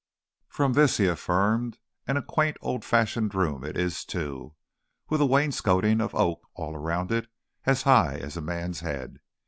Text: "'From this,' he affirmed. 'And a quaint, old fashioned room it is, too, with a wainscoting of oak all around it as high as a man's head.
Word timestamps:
"'From 0.47 0.73
this,' 0.73 0.97
he 0.97 1.05
affirmed. 1.05 1.77
'And 2.07 2.17
a 2.17 2.23
quaint, 2.23 2.57
old 2.59 2.83
fashioned 2.83 3.35
room 3.35 3.63
it 3.63 3.77
is, 3.77 4.03
too, 4.03 4.55
with 5.09 5.21
a 5.21 5.27
wainscoting 5.27 6.01
of 6.01 6.15
oak 6.15 6.47
all 6.55 6.75
around 6.75 7.11
it 7.11 7.27
as 7.67 7.83
high 7.83 8.15
as 8.15 8.35
a 8.35 8.41
man's 8.41 8.79
head. 8.79 9.19